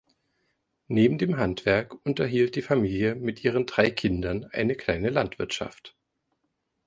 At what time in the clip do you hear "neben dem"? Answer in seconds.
0.87-1.37